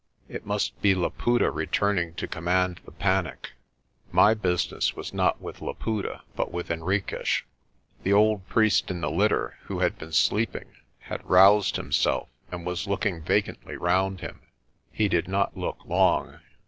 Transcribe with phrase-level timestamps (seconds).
[0.27, 3.51] It must be Laputa returning to command the panic.
[4.11, 7.43] My business was not with Laputa but with Henriques.
[8.01, 12.87] The old priest in the litter, who had been sleeping, had roused himself, and was
[12.87, 14.41] looking vacantly round him.
[14.91, 16.39] He did not look long.